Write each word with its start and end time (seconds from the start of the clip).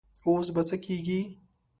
اوس 0.27 0.47
به 0.55 0.61
څه 0.69 0.77
کيږي؟ 0.85 1.19